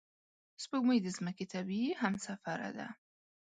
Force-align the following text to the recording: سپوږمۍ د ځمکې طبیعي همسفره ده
سپوږمۍ 0.61 0.99
د 1.03 1.07
ځمکې 1.17 1.45
طبیعي 1.53 1.91
همسفره 2.01 2.69
ده 2.77 2.87